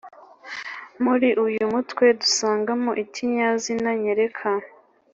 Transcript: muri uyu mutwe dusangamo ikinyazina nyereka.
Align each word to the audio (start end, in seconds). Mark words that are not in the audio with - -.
muri 1.03 1.29
uyu 1.45 1.63
mutwe 1.73 2.05
dusangamo 2.19 2.91
ikinyazina 3.03 3.89
nyereka. 4.01 4.49